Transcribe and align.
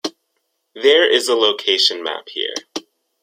There 0.73 1.07
is 1.07 1.27
a 1.27 1.35
location 1.35 2.01
map 2.01 2.27
here. 2.29 2.55